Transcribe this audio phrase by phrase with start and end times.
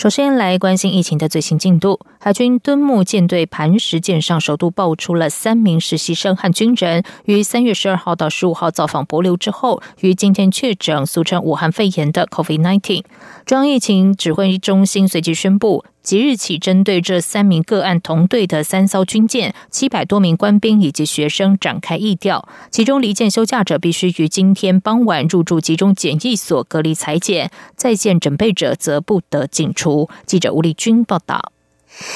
[0.00, 2.00] 首先来关心疫情的最新进度。
[2.18, 13.04] 海军敦木舰队磐石舰上首度爆出了三名实习生和军人于三月十二号到十五号造访博流之后，于今天确诊俗称武汉肺炎的 COVID-19。
[13.44, 15.84] 中央疫情指挥中心随即宣布。
[16.02, 30.08] 即日起，针对这三名个案同队的三艘军舰、七百多名官兵以及学生展开议调，其中离舰休假者必须于今天傍晚入住集中检疫所隔离裁剪，在线准备者则不得进出。
[30.26, 31.52] 记者吴立军报道。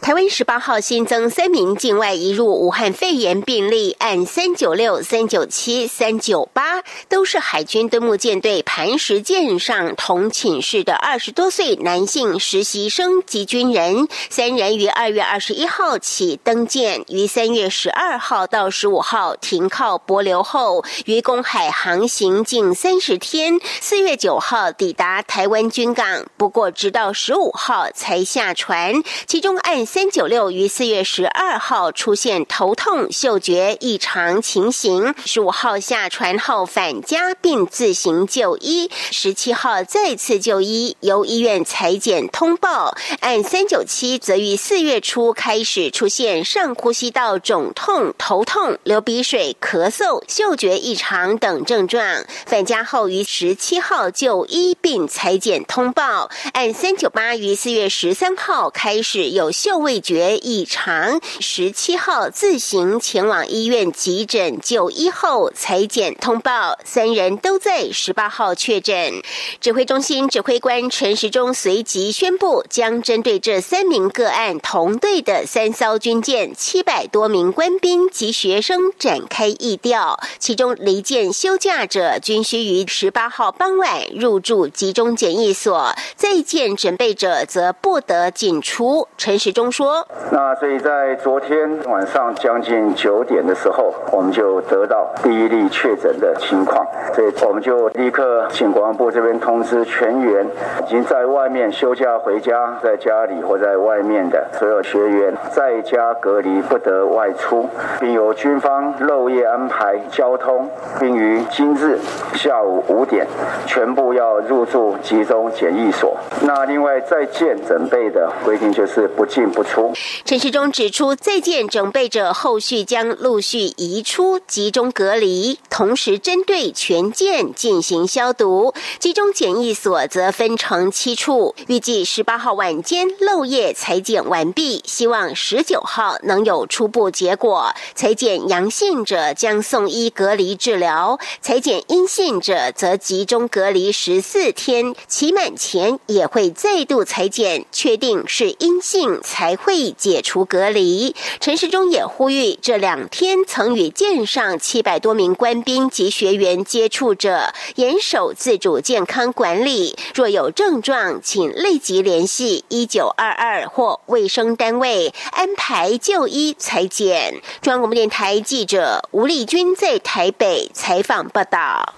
[0.00, 14.08] 台湾十八号新增三名境外移入武汉肺炎病例，按三九六、三九七、三九八，都是海军敦木舰队磐石舰上同寝室的二十多岁男性实习生及军人。
[14.30, 28.94] 三人于二月二十一号起登舰，于三月十二号到十五号停靠泊流后，于公海航行近三十天，四月九号抵达台湾军港，不过直到十五号才下船，
[29.26, 29.54] 其中。
[29.66, 42.96] 案三九六于四月十二号出现头痛、嗅觉异常情形，十五号下船后返家并自行就医，十七号再次就医，由医院裁剪通报。
[43.18, 56.30] 案三九七则于四月初开始出现上呼吸道肿痛、头痛、流鼻水、咳嗽、嗅觉异常等症状，返家后于十七号就医并裁剪通报。
[56.52, 59.45] 案三九八于四月十三号开始有。
[59.52, 69.22] 嗅味觉异常，十七号自行前往医院急诊就医后裁剪通报，三人都在十八号确诊。
[69.60, 89.06] 指挥中心指挥官陈时中随即宣布，将针对这三名个案同队的三艘军舰、七百多名官兵及学生展开疫调，其中离舰休假者均需于十八号傍晚入住集中检疫所，在舰准备者则不得进出。
[89.16, 89.35] 陈。
[89.38, 100.46] 其中说，那所以在昨天晚上将近九点的时候，我们就得到第一例确诊的情况，所以我们就立刻请国防部这边通知全员
[100.86, 107.68] 已经在外面休假回家，在家里或在外面的所有学员在家隔离，不得外出，
[108.00, 110.68] 并由军方漏夜安排交通，
[110.98, 111.98] 并于今日
[112.34, 113.26] 下午五点
[113.66, 116.16] 全部要入住集中检疫所。
[116.42, 119.25] 那另外在建准备的规定就是不。
[119.26, 119.92] 进不出。
[120.24, 128.74] 陈世忠指出，在建准备者后续将陆续移出集中隔离，同时针对全舰进行消毒。
[128.98, 137.72] 集中检疫所则分成七处，预计十八号晚间漏夜裁剪完毕，希望十九号能有初步结果。
[137.94, 149.15] 裁剪阳性者将送医隔离治疗，裁剪阴性者则集中隔离十四天，期满前也会再度裁剪，确定是阴性。
[149.22, 151.14] 才会解除隔离。
[151.40, 159.96] 陈时中也呼吁，这两天曾与舰上七百多名官兵及学员接触者，严守自主健康管理。
[160.14, 167.40] 若有症状，请立即联系一九二二或卫生单位安排就医裁剪。
[167.60, 171.94] 中央广播电台记者吴丽君在台北采访报道。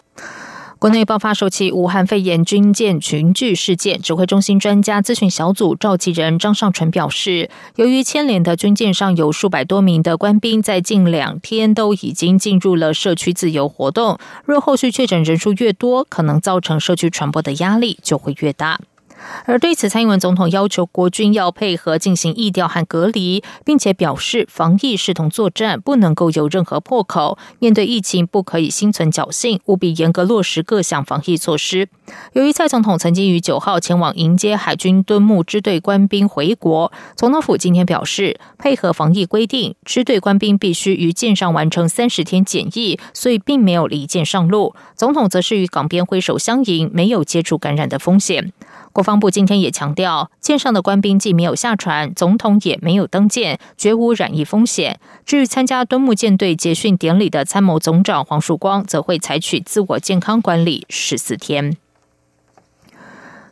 [0.79, 18.79] 国内爆发首起武汉肺炎军舰群聚事件，指挥中心专家咨询小组召集人张尚淳表示，由于牵连的军舰上有数百多名的官兵，在近两天都已经进入了社区自由活动，若后续确诊人数越多，可能造成社区传播的压力就会越大。
[19.45, 27.39] 而对此，蔡英文总统要求国军要配合进行疫调和隔离，并且表示防疫视同作战，不能够有任何破口。
[27.59, 31.89] 面对疫情，不可以心存侥幸，务必严格落实各项防疫措施。
[32.33, 44.75] 由于蔡总统曾经于九号前往迎接海军敦木支队官兵回国，总统府今天表示，配合防疫规定，支队官兵必须于舰上完成三十天检疫，所以并没有离舰上路。
[44.95, 48.53] 总统则是与港边挥手相迎，没有接触感染的风险。
[48.93, 55.01] 国防部今天也强调，舰上的官兵既没有下船，总统也没有登舰，绝无染疫风险。
[55.25, 61.79] 至于参加敦木舰队结训典礼的参谋总长黄曙光，则会采取自我健康管理十四天。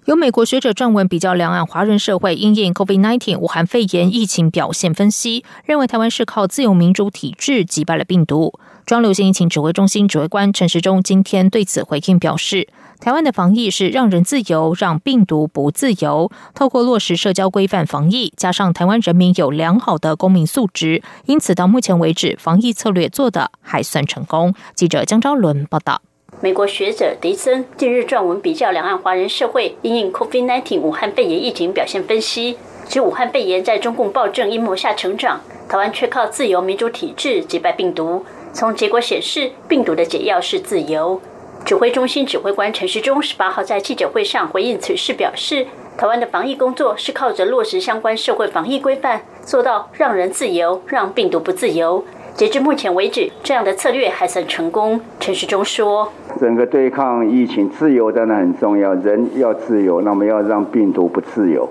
[0.04, 8.52] 有美国学者撰文比较两岸华人社会因应 COVID-19 武汉肺炎疫情表现分析，认为台湾是靠自由民主体制击败了病毒。
[8.84, 12.68] 庄流行疫情指挥中心指挥官陈时中今天对此回应表示，
[12.98, 16.30] 台湾的防疫是让人自由，让病毒不自由。
[16.54, 24.54] 透过落实社交规范防疫，加上台湾人民有良好的公民素质，因此到目前为止，防疫策略做得还算成功。
[24.74, 26.00] 记者江昭伦报道。
[26.40, 32.58] 美国学者迪森近日撰文比较两岸华人社会因应 COVID-19 武汉肺炎疫情表现分析，
[32.88, 38.24] 指武汉肺炎在中共暴政阴谋下成长，台湾却靠自由民主体制击败病毒。
[38.52, 41.20] 从结果显示，病毒的解药是自由。
[41.66, 45.66] 指挥中心指挥官陈时中十八号在记者会上回应此事表示，
[45.98, 52.04] 台湾的防疫工作是靠着落实相关社会防疫规范，做到让人自由，让病毒不自由。
[52.34, 55.00] 截至目前为止，这样的策略还算成功。
[55.18, 61.68] 陈时中说：“整个对抗疫情，自由当然很重要，人要自由，那么要让病毒不自由。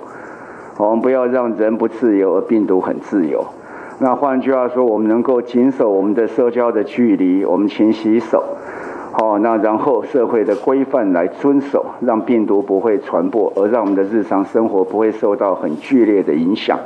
[0.76, 3.46] 我们不要让人不自由，而病毒很自由。
[4.00, 8.44] 那换句话说，我们能够谨守我们的社交的距离，我们勤洗手。
[9.18, 16.78] 好，那然后社会的规范来遵守，让病毒不会传播，而让我们的日常生活不会受到很剧烈的影响。”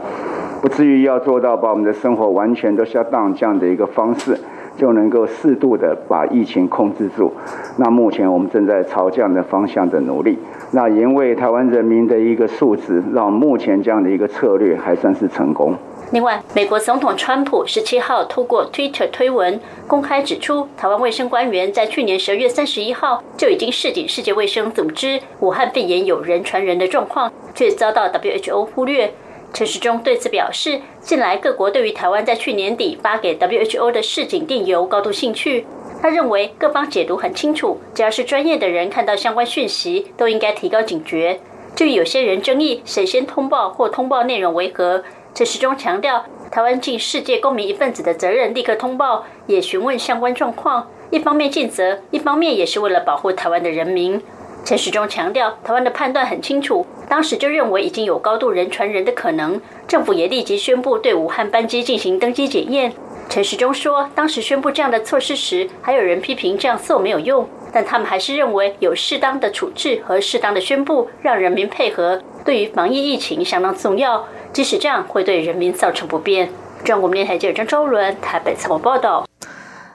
[0.62, 4.38] 不至于要做到把我们的生活完全都下档这样的一个方式，
[4.76, 7.32] 就能够适度的把疫情控制住。
[7.78, 10.38] 那目前我们正在朝这样的方向的努力。
[10.72, 15.74] 那因为台湾人民的一个素质，让目前这样的一个策略还算是成功。
[16.12, 29.14] 另外，美国总统川普十七号透过 Twitter 推文公开指出，台湾卫生官员在去年十二月三十一号就已经示警世界卫生组织武汉肺炎有人传人的状况，却遭到 WHO 忽略。
[29.54, 35.68] 陈时中对此表示，近来各国对于台湾在去年底发给 WHO 的示警电邮高度兴趣。
[36.02, 41.40] 他认为各方解读很清楚，只要是专业的人看到相关讯息，都应该提高警觉。
[41.76, 45.04] 至于有些人争议谁先通报或通报内容为何，
[45.34, 50.90] 陈时中强调，台湾尽世界公民一份子的责任，立刻通报，也询问相关状况。
[51.12, 54.22] 一方面尽责，一方面也是为了保护台湾的人民。
[54.66, 62.92] 陈时中强调，台湾的判断很清楚，当时就认为已经有高度人传人的可能，政府也立即宣布对武汉班机进行登机检验。
[63.30, 74.28] 陈时中说，当时宣布这样的措施时，还有人批评这样做没有用，但他们还是认为有适当的处置和适当的宣布，让人民配合，对于防疫疫情相当重要。
[74.52, 76.50] 即使这样会对人民造成不便。
[76.84, 79.28] 中国电台记者张周伦台北采访报道。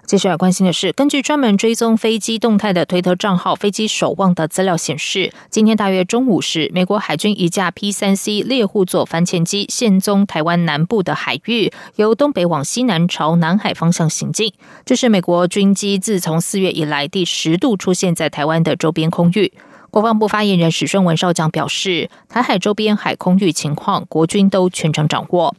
[0.07, 14.53] 接下来关心的是，根据专门追踪飞机动态的推特账号“飞机守望”的资料显示，今天大约中午时，美国海军一架 P 三 C 猎户座反潜机现踪台湾南部的海域，由东北往西南朝南海方向行进。
[14.85, 19.55] 这是美国军机自从四月以来第十度出现在台湾的周边空域。
[19.95, 25.55] 国防部发言人史顺文少将表示，台海周边海空域情况，国军都全程掌握。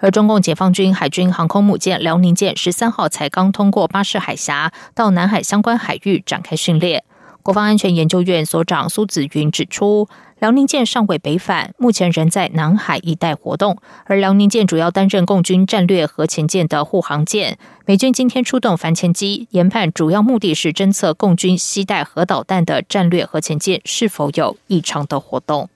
[0.00, 7.04] 而中共解放军海军航空母舰辽宁舰十三号才刚通过巴士海峡，到南海相关海域展开训练。
[7.46, 10.08] 国防安全研究院所长苏子云指出，
[10.40, 13.78] 辽宁舰尚未北返，目前仍在南海一带活动。
[14.06, 17.56] 而辽宁舰主要担任共军战略核潜舰的护航舰。
[17.84, 25.70] 美军今天出动反潜机，研判主要目的是侦测共军携带核导弹的战略核潜舰是否有异常的活动。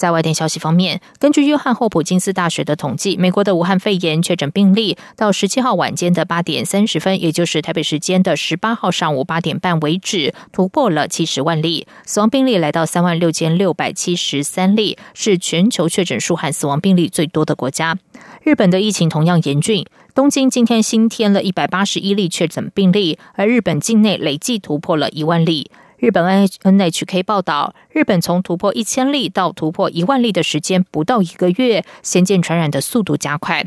[0.00, 17.98] 在外电消息方面，根据约翰霍普金斯大学的统计，美国的武汉肺炎确诊病例到十七号晚间的八点三十分，也就是台北时间的十八号上午八点半为止，突破了七十万例，死亡病例来到三万六千六百七十三例，是全球确诊数和死亡病例最多的国家。
[18.42, 25.70] 日本的疫情同样严峻，东京今天新添了一百八十一例确诊病例，而日本境内累计突破了一万例。
[26.00, 33.66] 日本 N N H K 报道，日本从突破一千例到突破一万例的时间不到一个月，先见传染的速度加快。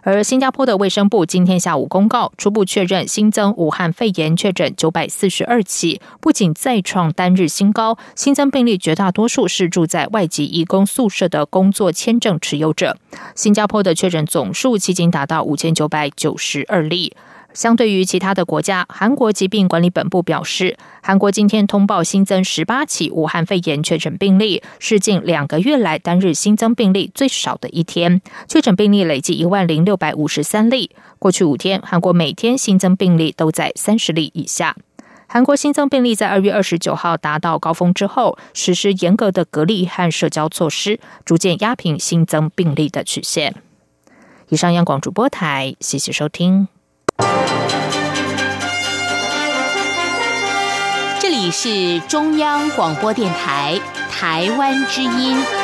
[0.00, 12.96] 而新加坡的卫生部今天下午公告，初步确认新增武汉肺炎确诊九百四十二起，不仅再创单日新高，新增病例绝大多数是住在外籍移工宿舍的工作签证持有者。
[13.34, 17.14] 新加坡的确诊总数迄今达到五千九百九十二例。
[17.54, 28.20] 相对于其他的国家，韩国疾病管理本部表示，韩国今天通报新增十八起武汉肺炎确诊病例，是近两个月来单日新增病例最少的一天。
[28.48, 30.90] 确诊病例累计一万零六百五十三例。
[31.18, 34.76] 过去五天，韩国每天新增病例都在三十例以下。
[35.26, 43.54] 韩国新增病例在二月二十九号达到高峰之后，实施严格的隔离和社交措施，逐渐压平新增病例的曲线。
[44.48, 46.68] 以上央广主播台，谢谢收听。
[51.44, 53.78] 你是中央广播电台。
[54.10, 55.63] 台湾之音。